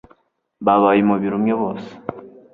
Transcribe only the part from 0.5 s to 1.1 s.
babaye